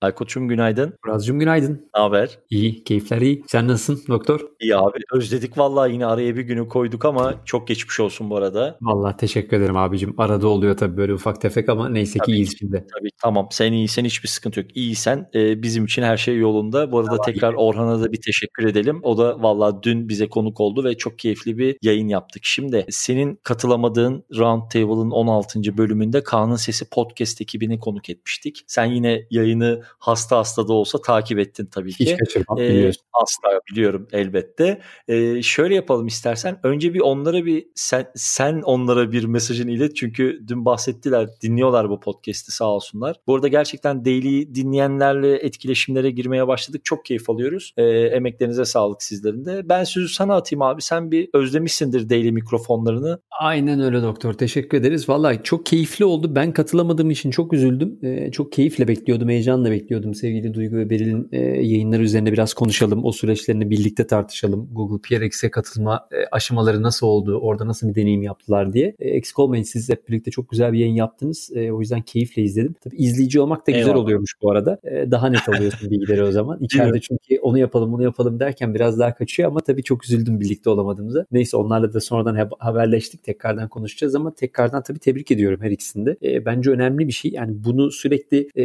Aykut'cum 0.00 0.48
günaydın. 0.48 0.94
Murat'cum 1.04 1.38
günaydın. 1.40 1.88
Ne 1.96 2.02
haber? 2.02 2.38
İyi, 2.50 2.84
keyifler 2.84 3.20
iyi. 3.20 3.44
Sen 3.46 3.68
nasılsın 3.68 4.12
doktor? 4.12 4.40
İyi 4.60 4.76
abi. 4.76 4.98
Özledik 5.12 5.58
vallahi 5.58 5.92
yine 5.92 6.06
araya 6.06 6.36
bir 6.36 6.42
günü 6.42 6.68
koyduk 6.68 7.04
ama 7.04 7.34
çok 7.44 7.68
geçmiş 7.68 8.00
olsun 8.00 8.30
bu 8.30 8.36
arada. 8.36 8.78
Vallahi 8.82 9.16
teşekkür 9.16 9.56
ederim 9.56 9.76
abicim. 9.76 10.14
Arada 10.18 10.48
oluyor 10.48 10.76
tabii 10.76 10.96
böyle 10.96 11.14
ufak 11.14 11.40
tefek 11.40 11.68
ama 11.68 11.88
neyse 11.88 12.18
ki 12.18 12.32
iyiyiz 12.32 12.58
şimdi. 12.58 12.86
Tabii 12.98 13.08
tamam. 13.22 13.48
Sen 13.50 13.72
iyisen 13.72 14.04
hiçbir 14.04 14.28
sıkıntı 14.28 14.60
yok. 14.60 14.76
İyisen 14.76 15.28
e, 15.34 15.62
bizim 15.62 15.84
için 15.84 16.02
her 16.02 16.16
şey 16.16 16.38
yolunda. 16.38 16.92
Bu 16.92 16.98
arada 16.98 17.10
tamam, 17.10 17.24
tekrar 17.24 17.52
iyi. 17.52 17.56
Orhan'a 17.56 18.00
da 18.00 18.12
bir 18.12 18.20
teşekkür 18.20 18.66
edelim. 18.66 19.00
O 19.02 19.18
da 19.18 19.42
vallahi 19.42 19.76
dün 19.82 20.08
bize 20.08 20.28
konuk 20.28 20.60
oldu 20.60 20.84
ve 20.84 20.96
çok 20.96 21.18
keyifli 21.18 21.58
bir 21.58 21.76
yayın 21.82 22.08
yaptık. 22.08 22.42
Şimdi 22.44 22.86
senin 22.90 23.40
katılamadığın 23.42 24.24
Roundtable'ın 24.36 25.10
16. 25.10 25.60
bölümünde 25.76 26.22
Kaan'ın 26.22 26.56
Sesi 26.56 26.90
podcast 26.90 27.40
ekibini 27.40 27.78
konuk 27.78 28.10
etmiştik. 28.10 28.64
Sen 28.66 28.84
yine 28.84 29.26
yayını 29.30 29.82
hasta 29.98 30.38
hasta 30.38 30.68
da 30.68 30.72
olsa 30.72 31.00
takip 31.00 31.38
ettin 31.38 31.66
tabii 31.66 31.92
ki. 31.92 32.04
Hiç 32.04 32.18
kaçırmam 32.18 32.58
ee, 32.58 32.68
biliyorsun. 32.68 33.02
Asla 33.12 33.60
biliyorum 33.70 34.08
elbette. 34.12 34.80
Ee, 35.08 35.42
şöyle 35.42 35.74
yapalım 35.74 36.06
istersen. 36.06 36.60
Önce 36.62 36.94
bir 36.94 37.00
onlara 37.00 37.44
bir 37.44 37.66
sen, 37.74 38.10
sen 38.14 38.62
onlara 38.62 39.12
bir 39.12 39.24
mesajını 39.24 39.70
ilet. 39.70 39.96
Çünkü 39.96 40.40
dün 40.46 40.64
bahsettiler 40.64 41.28
dinliyorlar 41.42 41.90
bu 41.90 42.00
podcast'i 42.00 42.52
sağ 42.52 42.64
olsunlar. 42.64 43.16
Bu 43.26 43.34
arada 43.34 43.48
gerçekten 43.48 44.04
daily 44.04 44.54
dinleyenlerle 44.54 45.36
etkileşimlere 45.36 46.10
girmeye 46.10 46.46
başladık. 46.46 46.84
Çok 46.84 47.04
keyif 47.04 47.30
alıyoruz. 47.30 47.72
Ee, 47.76 47.82
emeklerinize 47.82 48.64
sağlık 48.64 49.02
sizlerin 49.02 49.44
de. 49.44 49.68
Ben 49.68 49.84
sözü 49.84 50.08
sana 50.08 50.36
atayım 50.36 50.62
abi. 50.62 50.82
Sen 50.82 51.10
bir 51.10 51.28
özlemişsindir 51.34 52.08
daily 52.08 52.32
mikrofonlarını. 52.32 53.20
Aynen 53.40 53.80
öyle 53.80 54.02
doktor. 54.02 54.32
Teşekkür 54.32 54.78
ederiz. 54.78 55.08
Vallahi 55.08 55.40
çok 55.42 55.66
keyifli 55.66 56.04
oldu. 56.04 56.34
Ben 56.34 56.52
katılamadığım 56.52 57.10
için 57.10 57.30
çok 57.30 57.52
üzüldüm. 57.52 57.98
Ee, 58.02 58.30
çok 58.30 58.52
keyifle 58.52 58.88
bekliyordum. 58.88 59.28
Heyecanla 59.28 59.70
bekliyordum 59.70 59.77
sevgili 60.14 60.54
Duygu 60.54 60.76
ve 60.76 60.90
Beril'in 60.90 61.28
e, 61.32 61.38
yayınları 61.40 62.02
üzerine 62.02 62.32
biraz 62.32 62.54
konuşalım. 62.54 63.04
O 63.04 63.12
süreçlerini 63.12 63.70
birlikte 63.70 64.06
tartışalım. 64.06 64.68
Google 64.72 64.98
PRX'e 65.02 65.50
katılma 65.50 66.08
e, 66.12 66.16
aşamaları 66.32 66.82
nasıl 66.82 67.06
oldu? 67.06 67.38
Orada 67.42 67.66
nasıl 67.66 67.88
bir 67.88 67.94
deneyim 67.94 68.22
yaptılar 68.22 68.72
diye. 68.72 68.94
E, 68.98 69.08
eksik 69.08 69.38
olmayın 69.38 69.62
siz 69.62 69.88
hep 69.90 70.08
birlikte 70.08 70.30
çok 70.30 70.50
güzel 70.50 70.72
bir 70.72 70.78
yayın 70.78 70.94
yaptınız. 70.94 71.50
E, 71.54 71.72
o 71.72 71.80
yüzden 71.80 72.02
keyifle 72.02 72.42
izledim. 72.42 72.74
Tabii 72.84 72.96
izleyici 72.96 73.40
olmak 73.40 73.66
da 73.66 73.70
güzel 73.70 73.86
Eyvallah. 73.86 74.02
oluyormuş 74.02 74.32
bu 74.42 74.50
arada. 74.50 74.78
E, 74.84 75.10
daha 75.10 75.28
net 75.28 75.48
alıyorsun 75.48 75.90
bilgileri 75.90 76.24
o 76.24 76.32
zaman. 76.32 76.58
İçeride 76.60 77.00
çünkü 77.00 77.40
onu 77.42 77.58
yapalım 77.58 77.92
bunu 77.92 78.02
yapalım 78.02 78.40
derken 78.40 78.74
biraz 78.74 78.98
daha 78.98 79.14
kaçıyor 79.14 79.48
ama 79.48 79.60
tabii 79.60 79.82
çok 79.82 80.04
üzüldüm 80.04 80.40
birlikte 80.40 80.70
olamadığımıza. 80.70 81.26
Neyse 81.32 81.56
onlarla 81.56 81.92
da 81.92 82.00
sonradan 82.00 82.48
haberleştik. 82.58 83.22
Tekrardan 83.24 83.68
konuşacağız 83.68 84.14
ama 84.14 84.34
tekrardan 84.34 84.82
tabii 84.82 84.98
tebrik 84.98 85.30
ediyorum 85.30 85.60
her 85.62 85.70
ikisinde. 85.70 86.16
E, 86.22 86.44
bence 86.44 86.70
önemli 86.70 87.08
bir 87.08 87.12
şey. 87.12 87.30
Yani 87.30 87.64
bunu 87.64 87.90
sürekli 87.90 88.48
e, 88.56 88.64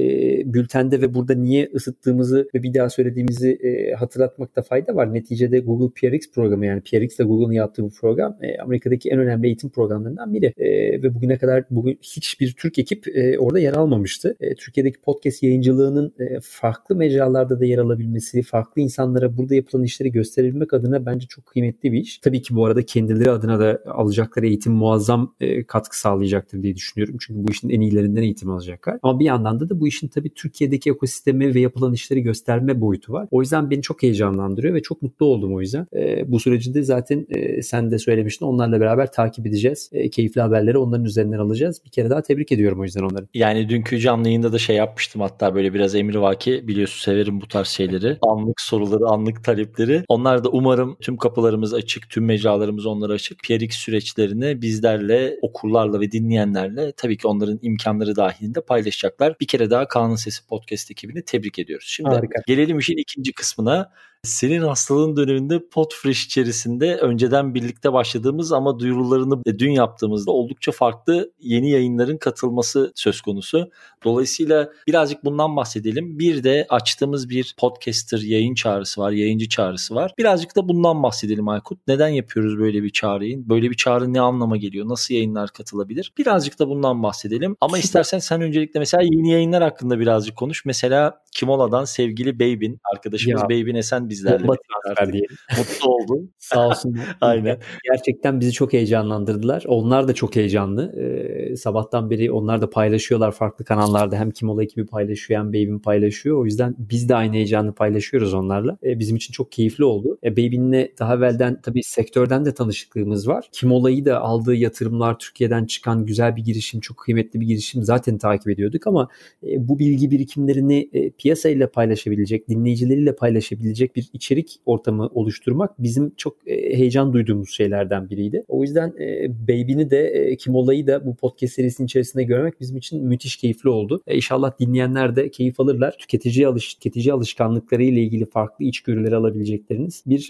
bültende 0.54 1.02
ve 1.04 1.14
burada 1.14 1.34
niye 1.36 1.70
ısıttığımızı 1.76 2.50
ve 2.56 2.64
bir 2.64 2.74
daha 2.74 2.90
söylediğimizi 2.90 3.52
e, 3.52 3.94
hatırlatmakta 3.94 4.62
fayda 4.62 4.96
var. 4.96 5.14
Neticede 5.14 5.60
Google 5.60 5.94
PRX 5.94 6.32
programı 6.32 6.66
yani 6.66 6.82
PRX 6.82 7.20
ile 7.20 7.24
Google'ın 7.24 7.52
yaptığı 7.52 7.84
bu 7.84 7.90
program 7.90 8.38
e, 8.42 8.62
Amerika'daki 8.62 9.10
en 9.10 9.20
önemli 9.20 9.48
eğitim 9.48 9.70
programlarından 9.70 10.34
biri. 10.34 10.54
E, 10.58 10.68
ve 11.04 11.16
bugüne 11.16 11.38
kadar 11.38 11.64
bugün 11.70 12.00
hiçbir 12.02 12.54
Türk 12.54 12.80
ekip 12.80 13.08
e, 13.08 13.40
orada 13.40 13.60
yer 13.60 13.74
almamıştı. 13.74 14.36
E, 14.40 14.56
Türkiye'deki 14.56 15.02
podcast 15.02 15.44
yayıncılığının 15.44 16.14
e, 16.20 16.40
farklı 16.42 16.96
mecralarda 16.96 17.60
da 17.60 17.66
yer 17.66 17.78
alabilmesi, 17.78 18.42
farklı 18.44 18.82
insanlara 18.82 19.38
burada 19.38 19.56
yapılan 19.56 19.84
işleri 19.84 20.12
gösterebilmek 20.12 20.74
adına 20.74 21.06
bence 21.06 21.28
çok 21.28 21.46
kıymetli 21.46 21.92
bir 21.92 22.02
iş. 22.02 22.18
Tabii 22.18 22.42
ki 22.42 22.56
bu 22.56 22.66
arada 22.66 22.86
kendileri 22.86 23.32
adına 23.32 23.60
da 23.60 23.82
alacakları 23.86 24.48
eğitim 24.48 24.74
muazzam 24.74 25.36
e, 25.40 25.64
katkı 25.64 26.00
sağlayacaktır 26.00 26.64
diye 26.64 26.76
düşünüyorum. 26.76 27.18
Çünkü 27.20 27.48
bu 27.48 27.52
işin 27.52 27.70
en 27.70 27.82
iyilerinden 27.82 28.22
eğitim 28.22 28.50
alacaklar. 28.50 29.00
Ama 29.04 29.20
bir 29.20 29.26
yandan 29.26 29.60
da, 29.60 29.70
da 29.70 29.80
bu 29.80 29.88
işin 29.88 30.08
tabii 30.08 30.30
Türkiye'deki 30.34 30.90
ekosistemi 30.94 31.56
ve 31.56 31.60
yapılan 31.60 31.94
işleri 31.94 32.22
gösterme 32.22 32.82
boyutu 32.82 33.14
var. 33.14 33.28
O 33.32 33.42
yüzden 33.42 33.70
beni 33.70 33.82
çok 33.82 34.04
heyecanlandırıyor 34.04 34.76
ve 34.76 34.82
çok 34.82 35.02
mutlu 35.02 35.26
oldum 35.26 35.56
o 35.56 35.62
yüzden. 35.62 35.88
E, 35.96 36.32
bu 36.32 36.40
sürecinde 36.40 36.84
zaten 36.84 37.26
e, 37.30 37.62
sen 37.62 37.92
de 37.92 38.00
söylemiştin 38.00 38.46
onlarla 38.46 38.80
beraber 38.80 39.12
takip 39.12 39.48
edeceğiz. 39.48 39.90
E, 39.94 40.10
keyifli 40.10 40.42
haberleri 40.42 40.78
onların 40.78 41.06
üzerinden 41.06 41.40
alacağız. 41.40 41.82
Bir 41.86 41.90
kere 41.90 42.10
daha 42.10 42.22
tebrik 42.22 42.52
ediyorum 42.52 42.80
o 42.80 42.84
yüzden 42.84 43.02
onları. 43.02 43.28
Yani 43.34 43.70
dünkü 43.70 44.00
canlı 44.00 44.28
yayında 44.28 44.54
da 44.54 44.58
şey 44.58 44.76
yapmıştım 44.76 45.22
hatta 45.22 45.56
böyle 45.56 45.74
biraz 45.74 45.96
emri 45.96 46.22
vaki 46.22 46.68
biliyorsun 46.68 47.12
severim 47.12 47.42
bu 47.42 47.48
tarz 47.48 47.68
şeyleri. 47.68 48.18
Anlık 48.22 48.62
soruları, 48.62 49.06
anlık 49.08 49.44
talepleri. 49.44 50.04
Onlar 50.08 50.44
da 50.44 50.50
umarım 50.50 50.98
tüm 51.02 51.18
kapılarımız 51.18 51.74
açık, 51.74 52.10
tüm 52.10 52.26
mecralarımız 52.26 52.86
onlara 52.86 53.14
açık. 53.14 53.40
PRX 53.44 53.76
süreçlerini 53.76 54.62
bizlerle, 54.62 55.38
okurlarla 55.42 56.00
ve 56.00 56.12
dinleyenlerle 56.12 56.92
tabii 56.98 57.18
ki 57.18 57.28
onların 57.28 57.60
imkanları 57.62 58.16
dahilinde 58.16 58.62
paylaşacaklar. 58.62 59.36
Bir 59.42 59.48
kere 59.48 59.70
daha 59.70 59.88
Kaan'ın 59.88 60.16
Sesi 60.16 60.48
Podcast 60.48 60.83
ekibini 60.92 61.26
tebrik 61.26 61.60
ediyoruz. 61.60 61.88
Şimdi 61.88 62.10
Harika. 62.10 62.42
gelelim 62.48 62.80
işin 62.80 62.98
ikinci 62.98 63.34
kısmına. 63.34 63.92
Senin 64.26 64.62
hastalığın 64.62 65.16
döneminde 65.16 65.60
Podfresh 65.72 66.26
içerisinde 66.26 66.96
önceden 66.96 67.56
birlikte 67.56 67.94
başladığımız 67.94 68.52
ama 68.52 68.80
duyurularını 68.80 69.42
e, 69.46 69.60
dün 69.60 69.72
yaptığımızda 69.72 70.32
oldukça 70.32 70.72
farklı 70.72 71.32
yeni 71.40 71.70
yayınların 71.70 72.18
katılması 72.18 72.92
söz 72.96 73.22
konusu. 73.22 73.70
Dolayısıyla 74.04 74.70
birazcık 74.88 75.26
bundan 75.26 75.56
bahsedelim. 75.56 76.20
Bir 76.20 76.44
de 76.44 76.66
açtığımız 76.70 77.30
bir 77.30 77.56
podcaster 77.58 78.18
yayın 78.18 78.56
çağrısı 78.56 79.02
var, 79.02 79.12
yayıncı 79.12 79.50
çağrısı 79.50 79.96
var. 79.96 80.14
Birazcık 80.18 80.56
da 80.56 80.68
bundan 80.68 81.04
bahsedelim 81.04 81.48
Aykut. 81.48 81.80
Neden 81.88 82.08
yapıyoruz 82.08 82.60
böyle 82.60 82.84
bir 82.84 82.90
çağrıyı? 82.90 83.50
Böyle 83.50 83.70
bir 83.70 83.76
çağrı 83.76 84.14
ne 84.14 84.22
anlama 84.22 84.58
geliyor? 84.58 84.90
Nasıl 84.90 85.14
yayınlar 85.14 85.50
katılabilir? 85.50 86.14
Birazcık 86.18 86.60
da 86.60 86.68
bundan 86.68 87.04
bahsedelim. 87.04 87.56
Ama 87.62 87.78
istersen 87.78 88.20
sen 88.20 88.42
öncelikle 88.42 88.80
mesela 88.80 89.04
yeni 89.04 89.32
yayınlar 89.32 89.64
hakkında 89.64 90.00
birazcık 90.00 90.36
konuş. 90.36 90.66
Mesela 90.66 91.22
Kimola'dan 91.32 91.86
sevgili 91.86 92.40
Beybin, 92.40 92.80
arkadaşımız 92.94 93.42
ya. 93.42 93.50
Beybin 93.50 93.76
Esen 93.76 94.10
bizlerle 94.14 94.48
Bomba 94.48 94.56
transfer 94.56 95.14
diyelim. 95.14 95.36
Mutlu 95.58 95.90
oldum. 95.90 96.30
Sağ 96.40 96.68
olsun. 96.68 96.98
Aynen. 97.22 97.58
Gerçekten 97.92 98.40
bizi 98.40 98.52
çok 98.52 98.74
heyecanlandırdılar. 98.74 99.64
Onlar 99.68 100.08
da 100.08 100.14
çok 100.14 100.36
heyecanlı. 100.36 100.96
Ee, 101.00 101.56
sabahtan 101.56 102.10
beri 102.10 102.32
onlar 102.32 102.62
da 102.62 102.70
paylaşıyorlar 102.70 103.32
farklı 103.32 103.66
kanallarda. 103.66 104.16
Hem 104.16 104.32
Kimola 104.32 104.64
ekibi 104.64 104.86
paylaşıyor 104.86 105.40
hem 105.40 105.50
Baby'in 105.50 105.80
paylaşıyor. 105.80 106.38
O 106.38 106.46
yüzden 106.46 106.76
biz 106.78 107.10
de 107.10 107.16
aynı 107.16 107.34
heyecanı 107.34 107.76
paylaşıyoruz 107.76 108.34
onlarla. 108.34 108.78
Ee, 108.84 109.00
bizim 109.00 109.16
için 109.16 109.32
çok 109.32 109.52
keyifli 109.52 109.84
oldu. 109.84 110.18
Ee, 110.24 110.32
Baby'inle 110.32 110.94
daha 111.00 111.16
evvelden 111.16 111.62
tabii 111.62 111.84
sektörden 111.84 112.46
de 112.46 112.54
tanışıklığımız 112.54 113.28
var. 113.28 113.50
Kimola'yı 113.52 114.06
da 114.06 114.20
aldığı 114.20 114.56
yatırımlar 114.56 115.20
Türkiye'den 115.20 115.66
çıkan 115.66 116.06
güzel 116.06 116.36
bir 116.36 116.44
girişim, 116.44 116.80
çok 116.80 116.98
kıymetli 116.98 117.40
bir 117.40 117.46
girişim 117.46 117.84
zaten 117.84 118.18
takip 118.18 118.50
ediyorduk 118.50 118.88
ama 118.88 119.08
e, 119.44 119.68
bu 119.68 119.80
bilgi 119.80 120.12
birikimlerini 120.12 120.90
e, 120.94 121.10
piyasayla 121.10 121.72
paylaşabilecek, 121.72 122.50
dinleyicileriyle 122.50 123.16
paylaşabilecek 123.16 123.96
bir 123.96 124.03
içerik 124.14 124.60
ortamı 124.66 125.10
oluşturmak 125.14 125.84
bizim 125.84 126.14
çok 126.18 126.48
e, 126.48 126.78
heyecan 126.78 127.14
duyduğumuz 127.14 127.50
şeylerden 127.50 128.10
biriydi. 128.10 128.44
O 128.48 128.62
yüzden 128.62 128.94
e, 129.00 129.32
Baby'ni 129.48 129.90
de 129.90 130.08
e, 130.08 130.38
Kimola'yı 130.38 130.88
da 130.88 131.06
bu 131.06 131.16
podcast 131.16 131.54
serisinin 131.54 131.86
içerisinde 131.86 132.24
görmek 132.24 132.62
bizim 132.62 132.78
için 132.78 133.06
müthiş 133.06 133.38
keyifli 133.38 133.70
oldu. 133.70 134.02
İnşallah 134.08 134.60
dinleyenler 134.60 135.16
de 135.16 135.32
keyif 135.32 135.60
alırlar. 135.60 135.96
Tüketici 136.00 136.48
alış 136.48 136.74
tüketici 136.74 137.14
alışkanlıkları 137.14 137.84
ile 137.84 138.02
ilgili 138.02 138.26
farklı 138.26 138.66
içgörüleri 138.66 139.16
alabilecekleriniz 139.16 140.04
bir 140.06 140.30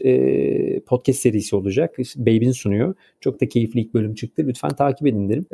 podcast 0.79 1.19
serisi 1.19 1.55
olacak. 1.55 1.95
Baby'nin 2.15 2.51
sunuyor. 2.51 2.95
Çok 3.21 3.41
da 3.41 3.49
keyifli 3.49 3.81
ilk 3.81 3.93
bölüm 3.93 4.13
çıktı. 4.13 4.43
Lütfen 4.47 4.69
takip 4.69 5.07
edin 5.07 5.29
derim. 5.29 5.45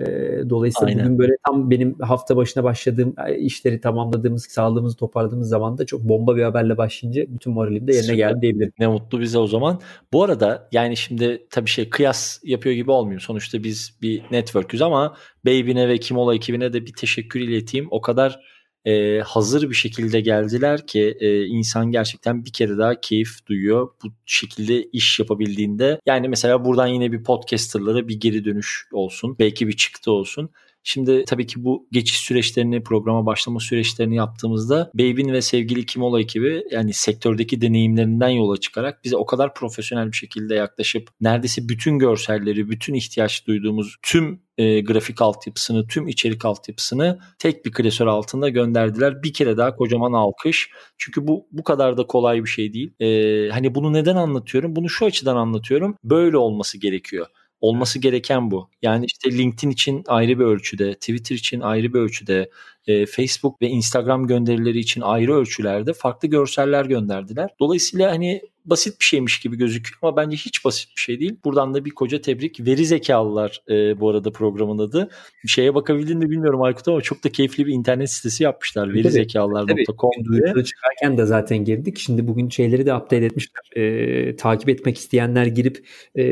Dolayısıyla 0.49 0.87
Aynen. 0.87 1.05
bugün 1.05 1.19
böyle 1.19 1.33
tam 1.47 1.71
benim 1.71 1.93
hafta 1.99 2.35
başına 2.35 2.63
başladığım 2.63 3.15
işleri 3.39 3.81
tamamladığımız, 3.81 4.45
sağlığımızı 4.45 4.97
toparladığımız 4.97 5.49
zaman 5.49 5.77
da 5.77 5.85
çok 5.85 6.01
bomba 6.01 6.35
bir 6.35 6.43
haberle 6.43 6.77
başlayınca 6.77 7.25
bütün 7.27 7.53
moralim 7.53 7.87
de 7.87 7.95
yerine 7.95 8.08
geldi 8.15 8.41
diyebilirim. 8.41 8.73
Ne 8.79 8.87
mutlu 8.87 9.19
bize 9.19 9.37
o 9.37 9.47
zaman. 9.47 9.81
Bu 10.13 10.23
arada 10.23 10.69
yani 10.71 10.97
şimdi 10.97 11.47
tabii 11.49 11.69
şey 11.69 11.89
kıyas 11.89 12.39
yapıyor 12.43 12.75
gibi 12.75 12.91
olmuyor. 12.91 13.19
Sonuçta 13.19 13.63
biz 13.63 13.97
bir 14.01 14.23
network'üz 14.31 14.81
ama 14.81 15.15
Baby'ne 15.45 15.87
ve 15.87 15.97
Kimola 15.97 16.35
ekibine 16.35 16.73
de 16.73 16.85
bir 16.85 16.93
teşekkür 16.93 17.39
ileteyim. 17.39 17.87
O 17.91 18.01
kadar 18.01 18.39
e, 18.85 19.19
hazır 19.19 19.69
bir 19.69 19.75
şekilde 19.75 20.21
geldiler 20.21 20.87
ki 20.87 21.17
e, 21.19 21.45
insan 21.45 21.91
gerçekten 21.91 22.45
bir 22.45 22.53
kere 22.53 22.77
daha 22.77 23.01
keyif 23.01 23.45
duyuyor 23.45 23.89
bu 24.03 24.07
şekilde 24.25 24.83
iş 24.83 25.19
yapabildiğinde. 25.19 25.99
Yani 26.05 26.29
mesela 26.29 26.65
buradan 26.65 26.87
yine 26.87 27.11
bir 27.11 27.23
podcasterlara 27.23 28.07
bir 28.07 28.19
geri 28.19 28.45
dönüş 28.45 28.87
olsun. 28.91 29.35
Belki 29.39 29.67
bir 29.67 29.77
çıktı 29.77 30.11
olsun. 30.11 30.49
Şimdi 30.83 31.23
tabii 31.27 31.47
ki 31.47 31.63
bu 31.63 31.87
geçiş 31.91 32.17
süreçlerini, 32.17 32.83
programa 32.83 33.25
başlama 33.25 33.59
süreçlerini 33.59 34.15
yaptığımızda 34.15 34.91
Beybin 34.95 35.33
ve 35.33 35.41
sevgili 35.41 35.85
Kimola 35.85 36.19
ekibi 36.19 36.63
yani 36.71 36.93
sektördeki 36.93 37.61
deneyimlerinden 37.61 38.29
yola 38.29 38.57
çıkarak 38.57 39.03
bize 39.03 39.17
o 39.17 39.25
kadar 39.25 39.53
profesyonel 39.53 40.07
bir 40.07 40.17
şekilde 40.17 40.55
yaklaşıp 40.55 41.09
neredeyse 41.21 41.69
bütün 41.69 41.99
görselleri, 41.99 42.69
bütün 42.69 42.93
ihtiyaç 42.93 43.47
duyduğumuz 43.47 43.95
tüm 44.01 44.41
e, 44.59 44.81
grafik 44.81 45.21
altyapısını, 45.21 45.87
tüm 45.87 46.07
içerik 46.07 46.45
altyapısını 46.45 47.19
tek 47.39 47.65
bir 47.65 47.71
klasör 47.71 48.07
altında 48.07 48.49
gönderdiler. 48.49 49.23
Bir 49.23 49.33
kere 49.33 49.57
daha 49.57 49.75
kocaman 49.75 50.13
alkış. 50.13 50.69
Çünkü 50.97 51.27
bu 51.27 51.47
bu 51.51 51.63
kadar 51.63 51.97
da 51.97 52.07
kolay 52.07 52.43
bir 52.43 52.49
şey 52.49 52.73
değil. 52.73 52.93
E, 52.99 53.49
hani 53.49 53.75
bunu 53.75 53.93
neden 53.93 54.15
anlatıyorum? 54.15 54.75
Bunu 54.75 54.89
şu 54.89 55.05
açıdan 55.05 55.35
anlatıyorum. 55.35 55.95
Böyle 56.03 56.37
olması 56.37 56.77
gerekiyor 56.77 57.27
olması 57.61 57.99
gereken 57.99 58.51
bu. 58.51 58.69
Yani 58.81 59.05
işte 59.05 59.37
LinkedIn 59.37 59.69
için 59.69 60.03
ayrı 60.07 60.39
bir 60.39 60.43
ölçüde, 60.45 60.93
Twitter 60.93 61.35
için 61.35 61.61
ayrı 61.61 61.93
bir 61.93 61.99
ölçüde, 61.99 62.49
e, 62.89 63.05
Facebook 63.05 63.61
ve 63.61 63.67
Instagram 63.67 64.27
gönderileri 64.27 64.79
için 64.79 65.01
ayrı 65.01 65.33
ölçülerde 65.33 65.93
farklı 65.93 66.27
görseller 66.27 66.85
gönderdiler. 66.85 67.49
Dolayısıyla 67.59 68.11
hani 68.11 68.41
basit 68.65 68.99
bir 68.99 69.05
şeymiş 69.05 69.39
gibi 69.39 69.57
gözüküyor 69.57 69.97
ama 70.01 70.17
bence 70.17 70.37
hiç 70.37 70.65
basit 70.65 70.89
bir 70.95 71.01
şey 71.01 71.19
değil. 71.19 71.35
Buradan 71.43 71.73
da 71.73 71.85
bir 71.85 71.89
koca 71.89 72.21
tebrik. 72.21 72.59
Veri 72.67 72.85
zekalılar 72.85 73.61
e, 73.69 73.99
bu 73.99 74.09
arada 74.09 74.31
programın 74.31 74.77
adı. 74.77 75.09
Bir 75.43 75.49
şeye 75.49 75.75
bakabildin 75.75 76.17
mi 76.17 76.29
bilmiyorum 76.29 76.61
Aykut 76.61 76.87
ama 76.87 77.01
çok 77.01 77.23
da 77.23 77.29
keyifli 77.29 77.65
bir 77.65 77.73
internet 77.73 78.11
sitesi 78.11 78.43
yapmışlar. 78.43 78.93
Verizekalılar.com 78.93 80.11
diye. 80.31 80.63
çıkarken 80.63 81.17
de 81.17 81.25
zaten 81.25 81.57
girdik. 81.65 81.97
Şimdi 81.97 82.27
bugün 82.27 82.49
şeyleri 82.49 82.85
de 82.85 82.95
update 82.95 83.25
etmişler. 83.25 83.63
E, 83.75 84.35
takip 84.35 84.69
etmek 84.69 84.97
isteyenler 84.97 85.45
girip 85.45 85.87
e, 86.15 86.23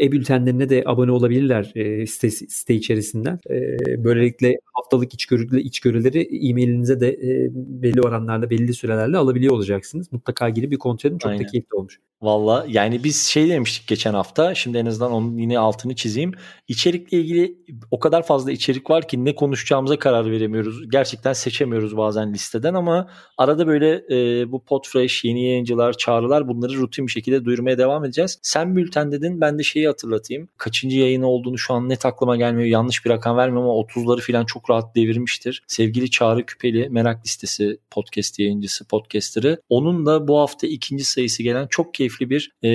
e-bültenlerine 0.00 0.68
de 0.68 0.82
abone 0.86 1.12
olabilirler 1.12 1.72
e, 1.74 2.06
site, 2.06 2.30
site 2.30 2.74
içerisinden. 2.74 3.40
E, 3.50 4.04
böylelikle 4.04 4.56
haftalık 4.72 5.07
içgörüleri, 5.14 5.60
içgörüleri 5.60 6.48
e-mailinize 6.48 7.00
de 7.00 7.08
e, 7.08 7.50
belli 7.54 8.00
oranlarda 8.00 8.50
belli 8.50 8.74
sürelerle 8.74 9.16
alabiliyor 9.16 9.54
olacaksınız. 9.54 10.12
Mutlaka 10.12 10.48
girip 10.48 10.70
bir 10.70 10.78
kontrol 10.78 11.10
edin. 11.10 11.18
Çok 11.18 11.30
Aynen. 11.30 11.44
da 11.44 11.46
keyifli 11.46 11.76
olmuş. 11.76 12.00
Valla 12.22 12.66
yani 12.68 13.04
biz 13.04 13.22
şey 13.22 13.48
demiştik 13.48 13.88
geçen 13.88 14.14
hafta. 14.14 14.54
Şimdi 14.54 14.78
en 14.78 14.86
azından 14.86 15.12
onun 15.12 15.38
yine 15.38 15.58
altını 15.58 15.94
çizeyim. 15.94 16.32
İçerikle 16.68 17.18
ilgili 17.18 17.58
o 17.90 17.98
kadar 17.98 18.26
fazla 18.26 18.52
içerik 18.52 18.90
var 18.90 19.08
ki 19.08 19.24
ne 19.24 19.34
konuşacağımıza 19.34 19.98
karar 19.98 20.30
veremiyoruz. 20.30 20.90
Gerçekten 20.90 21.32
seçemiyoruz 21.32 21.96
bazen 21.96 22.32
listeden 22.32 22.74
ama 22.74 23.08
arada 23.38 23.66
böyle 23.66 24.04
e, 24.10 24.52
bu 24.52 24.64
Podfresh, 24.64 25.24
yeni 25.24 25.44
yayıncılar, 25.44 25.92
çağrılar 25.92 26.48
bunları 26.48 26.76
rutin 26.76 27.06
bir 27.06 27.12
şekilde 27.12 27.44
duyurmaya 27.44 27.78
devam 27.78 28.04
edeceğiz. 28.04 28.38
Sen 28.42 28.76
bülten 28.76 29.12
dedin 29.12 29.40
ben 29.40 29.58
de 29.58 29.62
şeyi 29.62 29.86
hatırlatayım. 29.86 30.48
Kaçıncı 30.56 30.98
yayın 30.98 31.22
olduğunu 31.22 31.58
şu 31.58 31.74
an 31.74 31.88
net 31.88 32.06
aklıma 32.06 32.36
gelmiyor. 32.36 32.68
Yanlış 32.68 33.04
bir 33.04 33.10
rakam 33.10 33.36
vermiyorum 33.36 33.70
ama 33.70 33.80
30'ları 33.80 34.20
falan 34.32 34.44
çok 34.44 34.70
rahat 34.70 34.87
devirmiştir. 34.96 35.62
Sevgili 35.66 36.10
Çağrı 36.10 36.46
Küpeli 36.46 36.88
merak 36.88 37.26
listesi 37.26 37.78
podcast 37.90 38.38
yayıncısı, 38.38 38.84
podcaster'ı. 38.84 39.62
Onun 39.68 40.06
da 40.06 40.28
bu 40.28 40.38
hafta 40.38 40.66
ikinci 40.66 41.04
sayısı 41.04 41.42
gelen 41.42 41.66
çok 41.70 41.94
keyifli 41.94 42.30
bir 42.30 42.52
e, 42.62 42.70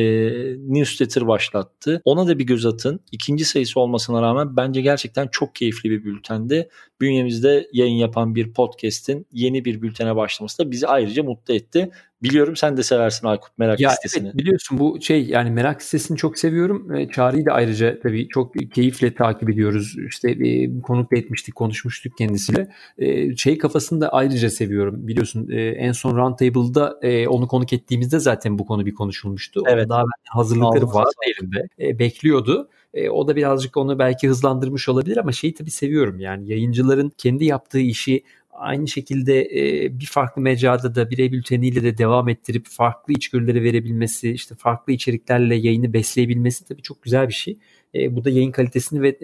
newsletter 0.73 1.27
başlattı. 1.27 2.01
Ona 2.05 2.27
da 2.27 2.39
bir 2.39 2.43
göz 2.43 2.65
atın. 2.65 2.99
İkinci 3.11 3.45
sayısı 3.45 3.79
olmasına 3.79 4.21
rağmen 4.21 4.57
bence 4.57 4.81
gerçekten 4.81 5.27
çok 5.31 5.55
keyifli 5.55 5.89
bir 5.89 6.03
bültendi. 6.03 6.69
Bünyemizde 7.01 7.69
yayın 7.73 7.95
yapan 7.95 8.35
bir 8.35 8.53
podcast'in 8.53 9.25
yeni 9.31 9.65
bir 9.65 9.81
bültene 9.81 10.15
başlaması 10.15 10.65
da 10.65 10.71
bizi 10.71 10.87
ayrıca 10.87 11.23
mutlu 11.23 11.53
etti. 11.53 11.91
Biliyorum 12.23 12.55
sen 12.55 12.77
de 12.77 12.83
seversin 12.83 13.27
Aykut 13.27 13.57
merak 13.57 13.79
ya 13.79 13.89
listesini. 13.89 14.27
Evet, 14.27 14.37
biliyorsun 14.37 14.79
bu 14.79 15.01
şey 15.01 15.25
yani 15.25 15.51
merak 15.51 15.81
listesini 15.81 16.17
çok 16.17 16.39
seviyorum. 16.39 16.95
E, 16.95 17.09
Çağrı'yı 17.09 17.45
da 17.45 17.51
ayrıca 17.51 17.99
tabii 17.99 18.27
çok 18.27 18.53
keyifle 18.73 19.15
takip 19.15 19.49
ediyoruz. 19.49 19.95
İşte 20.07 20.31
e, 20.31 20.81
konuk 20.81 21.11
da 21.11 21.17
etmiştik, 21.17 21.55
konuşmuştuk 21.55 22.17
kendisiyle. 22.17 22.67
E, 22.97 23.35
şey 23.35 23.57
kafasını 23.57 24.01
da 24.01 24.09
ayrıca 24.09 24.49
seviyorum. 24.49 25.07
Biliyorsun 25.07 25.47
e, 25.51 25.61
en 25.61 25.91
son 25.91 26.17
Roundtable'da 26.17 26.99
e, 27.01 27.27
onu 27.27 27.47
konuk 27.47 27.73
ettiğimizde 27.73 28.19
zaten 28.19 28.59
bu 28.59 28.65
konu 28.65 28.85
bir 28.85 28.93
konuşulmuştu. 28.93 29.63
Evet. 29.67 29.89
Daha 29.89 30.03
hazırlıkları 30.29 30.87
var 30.87 31.07
elinde. 31.27 31.67
E, 31.79 31.99
bekliyordu. 31.99 32.69
E, 32.93 33.09
o 33.09 33.27
da 33.27 33.35
birazcık 33.35 33.77
onu 33.77 33.99
belki 33.99 34.27
hızlandırmış 34.27 34.89
olabilir 34.89 35.17
ama 35.17 35.31
şeyi 35.31 35.53
tabii 35.53 35.71
seviyorum 35.71 36.19
yani 36.19 36.49
yayıncıların 36.49 37.11
kendi 37.17 37.45
yaptığı 37.45 37.79
işi 37.79 38.23
aynı 38.53 38.87
şekilde 38.87 39.41
e, 39.41 39.99
bir 39.99 40.05
farklı 40.05 40.41
mecrada 40.41 40.95
da 40.95 41.09
birey 41.09 41.31
bülteniyle 41.31 41.83
de 41.83 41.97
devam 41.97 42.29
ettirip 42.29 42.67
farklı 42.67 43.13
içgörüleri 43.13 43.63
verebilmesi, 43.63 44.31
işte 44.31 44.55
farklı 44.55 44.93
içeriklerle 44.93 45.55
yayını 45.55 45.93
besleyebilmesi 45.93 46.65
tabii 46.65 46.81
çok 46.81 47.01
güzel 47.03 47.27
bir 47.27 47.33
şey. 47.33 47.57
E, 47.95 48.15
bu 48.15 48.25
da 48.25 48.29
yayın 48.29 48.51
kalitesini 48.51 49.01
ve 49.01 49.19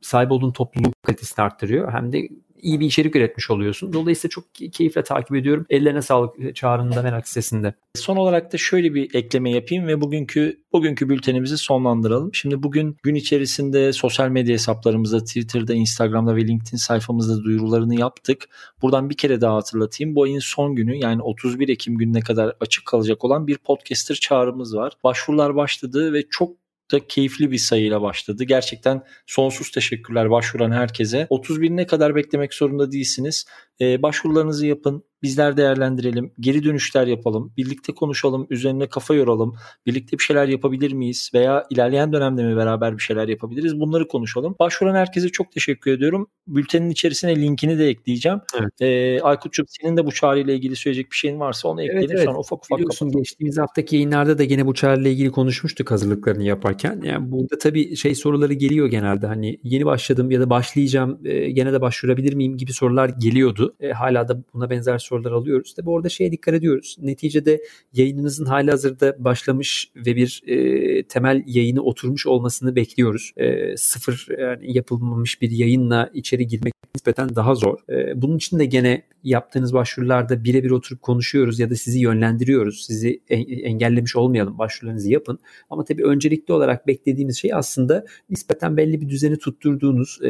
sahip 0.00 0.32
olduğun 0.32 0.52
topluluk 0.52 1.02
kalitesini 1.02 1.44
arttırıyor. 1.44 1.92
Hem 1.92 2.12
de 2.12 2.28
iyi 2.62 2.80
bir 2.80 2.86
içerik 2.86 3.16
üretmiş 3.16 3.50
oluyorsun. 3.50 3.92
Dolayısıyla 3.92 4.30
çok 4.30 4.44
keyifle 4.72 5.02
takip 5.02 5.36
ediyorum. 5.36 5.66
Ellerine 5.70 6.02
sağlık 6.02 6.40
e, 6.40 6.54
çağrında 6.54 7.02
merak 7.02 7.28
sitesinde. 7.28 7.74
Son 7.94 8.16
olarak 8.16 8.52
da 8.52 8.58
şöyle 8.58 8.94
bir 8.94 9.14
ekleme 9.14 9.50
yapayım 9.50 9.86
ve 9.86 10.00
bugünkü 10.00 10.60
bugünkü 10.72 11.08
bültenimizi 11.08 11.58
sonlandıralım. 11.58 12.34
Şimdi 12.34 12.62
bugün 12.62 12.96
gün 13.02 13.14
içerisinde 13.14 13.92
sosyal 13.92 14.28
medya 14.28 14.54
hesaplarımızda 14.54 15.24
Twitter'da, 15.24 15.74
Instagram'da 15.74 16.36
ve 16.36 16.46
LinkedIn 16.46 16.76
sayfamızda 16.76 17.44
duyurularını 17.44 18.00
yaptık. 18.00 18.48
Buradan 18.82 19.10
bir 19.10 19.16
kere 19.16 19.40
daha 19.40 19.54
hatırlatayım. 19.54 20.14
Bu 20.14 20.22
ayın 20.22 20.38
son 20.38 20.74
günü 20.74 20.96
yani 20.96 21.22
31 21.22 21.68
Ekim 21.68 21.98
gününe 21.98 22.20
kadar 22.20 22.56
açık 22.60 22.86
kalacak 22.86 23.24
olan 23.24 23.46
bir 23.46 23.58
podcaster 23.58 24.14
çağrımız 24.14 24.76
var. 24.76 24.92
Başvurular 25.04 25.56
başladı 25.56 26.12
ve 26.12 26.22
çok 26.30 26.59
da 26.92 27.06
keyifli 27.06 27.50
bir 27.50 27.58
sayıyla 27.58 28.02
başladı. 28.02 28.44
Gerçekten 28.44 29.02
sonsuz 29.26 29.70
teşekkürler 29.70 30.30
başvuran 30.30 30.70
herkese. 30.70 31.26
31'ine 31.30 31.86
kadar 31.86 32.14
beklemek 32.14 32.54
zorunda 32.54 32.92
değilsiniz. 32.92 33.44
Ee, 33.80 34.02
başvurularınızı 34.02 34.66
yapın. 34.66 35.04
Bizler 35.22 35.56
değerlendirelim. 35.56 36.32
Geri 36.40 36.64
dönüşler 36.64 37.06
yapalım. 37.06 37.52
Birlikte 37.56 37.94
konuşalım. 37.94 38.46
Üzerine 38.50 38.88
kafa 38.88 39.14
yoralım. 39.14 39.54
Birlikte 39.86 40.18
bir 40.18 40.22
şeyler 40.22 40.48
yapabilir 40.48 40.92
miyiz? 40.92 41.30
Veya 41.34 41.66
ilerleyen 41.70 42.12
dönemde 42.12 42.42
mi 42.44 42.56
beraber 42.56 42.96
bir 42.98 43.02
şeyler 43.02 43.28
yapabiliriz? 43.28 43.80
Bunları 43.80 44.08
konuşalım. 44.08 44.56
Başvuran 44.58 44.94
herkese 44.94 45.28
çok 45.28 45.52
teşekkür 45.52 45.90
ediyorum. 45.92 46.26
Bültenin 46.46 46.90
içerisine 46.90 47.36
linkini 47.36 47.78
de 47.78 47.88
ekleyeceğim. 47.88 48.40
Evet. 48.60 48.80
Ee, 48.80 49.20
Aykut'cum 49.22 49.66
senin 49.68 49.96
de 49.96 50.06
bu 50.06 50.12
çağrıyla 50.12 50.52
ilgili 50.54 50.76
söyleyecek 50.76 51.10
bir 51.12 51.16
şeyin 51.16 51.40
varsa 51.40 51.68
onu 51.68 51.82
ekleyelim. 51.82 52.10
Evet, 52.10 52.16
evet. 52.16 52.24
Sonra 52.24 52.38
ufak 52.38 52.64
ufak 52.64 52.78
Biliyorsun 52.78 53.06
kapatalım. 53.06 53.22
geçtiğimiz 53.22 53.58
haftaki 53.58 53.96
yayınlarda 53.96 54.38
da 54.38 54.44
gene 54.44 54.66
bu 54.66 54.74
çağrıyla 54.74 55.10
ilgili 55.10 55.30
konuşmuştuk 55.30 55.90
hazırlıklarını 55.90 56.44
yaparken. 56.44 57.00
Yani 57.04 57.32
burada 57.32 57.58
tabii 57.58 57.96
şey 57.96 58.14
soruları 58.14 58.52
geliyor 58.52 58.86
genelde. 58.86 59.26
Hani 59.26 59.60
yeni 59.62 59.86
başladım 59.86 60.30
ya 60.30 60.40
da 60.40 60.50
başlayacağım 60.50 61.20
e, 61.24 61.50
gene 61.50 61.72
de 61.72 61.80
başvurabilir 61.80 62.34
miyim 62.34 62.56
gibi 62.56 62.72
sorular 62.72 63.08
geliyordu. 63.08 63.76
E, 63.80 63.90
hala 63.90 64.28
da 64.28 64.42
buna 64.54 64.70
benzer 64.70 64.98
sorular 65.10 65.32
alıyoruz. 65.32 65.74
Tabi 65.74 65.90
orada 65.90 66.08
şeye 66.08 66.32
dikkat 66.32 66.54
ediyoruz. 66.54 66.96
Neticede 67.00 67.62
yayınınızın 67.92 68.44
hali 68.44 68.70
hazırda 68.70 69.16
başlamış 69.18 69.90
ve 69.96 70.16
bir 70.16 70.42
e, 70.46 71.02
temel 71.02 71.42
yayını 71.46 71.82
oturmuş 71.82 72.26
olmasını 72.26 72.76
bekliyoruz. 72.76 73.32
E, 73.36 73.76
sıfır 73.76 74.26
yani 74.38 74.76
yapılmamış 74.76 75.42
bir 75.42 75.50
yayınla 75.50 76.10
içeri 76.14 76.46
girmek 76.46 76.74
nispeten 76.94 77.36
daha 77.36 77.54
zor. 77.54 77.78
E, 77.90 78.22
bunun 78.22 78.36
için 78.36 78.58
de 78.58 78.64
gene 78.64 79.02
yaptığınız 79.24 79.72
başvurularda 79.72 80.44
birebir 80.44 80.70
oturup 80.70 81.02
konuşuyoruz 81.02 81.60
ya 81.60 81.70
da 81.70 81.74
sizi 81.74 82.00
yönlendiriyoruz. 82.00 82.84
Sizi 82.86 83.20
engellemiş 83.64 84.16
olmayalım. 84.16 84.58
Başvurularınızı 84.58 85.10
yapın. 85.10 85.38
Ama 85.70 85.84
tabii 85.84 86.04
öncelikli 86.04 86.52
olarak 86.52 86.86
beklediğimiz 86.86 87.36
şey 87.36 87.54
aslında 87.54 88.04
nispeten 88.30 88.76
belli 88.76 89.00
bir 89.00 89.08
düzeni 89.08 89.36
tutturduğunuz, 89.36 90.20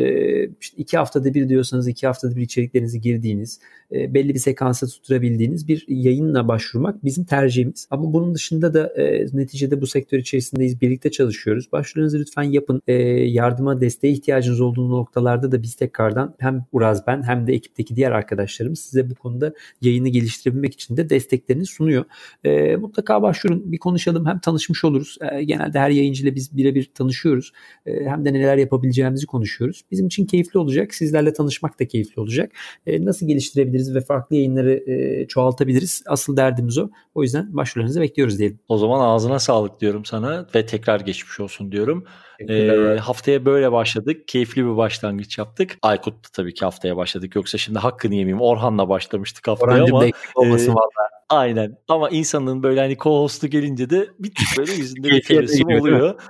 iki 0.77 0.97
haftada 0.97 1.35
bir 1.35 1.49
diyorsanız 1.49 1.89
iki 1.89 2.07
haftada 2.07 2.37
bir 2.37 2.43
içeriklerinizi 2.43 3.01
girdiğiniz, 3.01 3.61
belli 3.93 4.35
bir 4.35 4.39
sekansa 4.39 4.87
tutturabildiğiniz 4.87 5.69
bir 5.69 5.85
yayınla 5.89 6.49
başvurmak 6.49 7.05
bizim 7.05 7.25
tercihimiz. 7.25 7.87
Ama 7.91 8.13
bunun 8.13 8.35
dışında 8.35 8.75
da 8.75 8.93
neticede 9.33 9.81
bu 9.81 9.87
sektör 9.87 10.19
içerisindeyiz. 10.19 10.81
Birlikte 10.81 11.11
çalışıyoruz. 11.11 11.73
Başvurularınızı 11.73 12.19
lütfen 12.19 12.43
yapın. 12.43 12.83
Yardıma, 13.27 13.81
desteğe 13.81 14.13
ihtiyacınız 14.13 14.61
olduğu 14.61 14.91
noktalarda 14.91 15.53
da 15.53 15.63
biz 15.63 15.75
tekrardan 15.75 16.35
hem 16.39 16.65
Uraz 16.73 17.07
ben 17.07 17.23
hem 17.23 17.47
de 17.47 17.53
ekipteki 17.53 17.97
diğer 17.97 18.11
arkadaşlarımız 18.11 18.80
size 18.81 19.11
bu 19.11 19.15
konuda 19.15 19.53
yayını 19.83 20.09
geliştirebilmek 20.09 20.75
için 20.75 20.97
de 20.97 21.11
desteklerini 21.11 21.67
sunuyor. 21.67 22.05
E, 22.45 22.77
mutlaka 22.77 23.23
başvurun 23.23 23.73
bir 23.73 23.79
konuşalım 23.79 24.27
hem 24.27 24.39
tanışmış 24.39 24.85
oluruz. 24.85 25.19
E, 25.33 25.45
genelde 25.45 25.79
her 25.79 25.91
yayıncıyla 25.91 26.35
biz 26.35 26.57
birebir 26.57 26.91
tanışıyoruz. 26.95 27.53
E, 27.87 28.05
hem 28.05 28.25
de 28.25 28.33
neler 28.33 28.57
yapabileceğimizi 28.57 29.27
konuşuyoruz. 29.27 29.83
Bizim 29.91 30.07
için 30.07 30.27
keyifli 30.27 30.59
olacak. 30.59 30.95
Sizlerle 30.95 31.33
tanışmak 31.33 31.81
da 31.81 31.89
keyifli 31.89 32.21
olacak. 32.21 32.53
E, 32.87 33.05
nasıl 33.05 33.27
geliştirebiliriz 33.29 33.95
ve 33.95 34.01
farklı 34.01 34.37
yayınları 34.37 34.91
e, 34.91 35.27
çoğaltabiliriz? 35.29 36.03
Asıl 36.07 36.37
derdimiz 36.37 36.79
o. 36.79 36.91
O 37.15 37.23
yüzden 37.23 37.57
başvurularınızı 37.57 38.01
bekliyoruz 38.01 38.39
diyelim. 38.39 38.59
O 38.69 38.79
zaman 38.79 39.01
ağzına 39.01 39.39
sağlık 39.39 39.81
diyorum 39.81 40.05
sana 40.05 40.47
ve 40.55 40.67
tekrar 40.67 41.01
geçmiş 41.01 41.41
olsun 41.41 41.73
diyorum. 41.73 42.05
E, 42.49 42.97
haftaya 43.01 43.45
böyle 43.45 43.73
başladık. 43.73 44.29
Keyifli 44.29 44.65
bir 44.65 44.77
başlangıç 44.77 45.39
yaptık. 45.39 45.79
Aykut 45.83 46.15
da 46.15 46.29
tabii 46.33 46.55
ki 46.55 46.65
haftaya 46.65 46.97
başladık. 46.97 47.37
Yoksa 47.37 47.59
şimdi 47.59 47.79
hakkını 47.79 48.15
yemeyeyim. 48.15 48.41
Orhan'la 48.71 48.89
başlamıştık 48.89 49.49
haftaya 49.49 49.73
Orhancım 49.73 49.97
ama. 49.97 50.07
olmasın 50.35 50.73
e, 50.73 50.75
valla. 50.75 51.11
Aynen. 51.29 51.77
Ama 51.89 52.09
insanın 52.09 52.63
böyle 52.63 52.81
hani 52.81 52.97
co-host'u 52.97 53.47
gelince 53.47 53.91
de 53.91 54.09
bir 54.19 54.35
tık 54.35 54.47
böyle 54.59 54.73
yüzünde 54.79 55.09
bir 55.09 55.23
tebessüm 55.23 55.69
oluyor. 55.69 56.21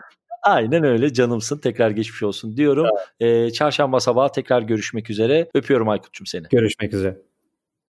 Aynen 0.43 0.85
öyle 0.85 1.13
canımsın. 1.13 1.59
Tekrar 1.59 1.91
geçmiş 1.91 2.23
olsun 2.23 2.57
diyorum. 2.57 2.87
Evet. 3.21 3.49
Ee, 3.49 3.53
çarşamba 3.53 4.01
sabahı 4.01 4.33
tekrar 4.33 4.63
görüşmek 4.63 5.11
üzere. 5.11 5.49
Öpüyorum 5.55 5.89
Aykut'cum 5.89 6.27
seni. 6.27 6.47
Görüşmek 6.51 6.95
üzere. 6.95 7.17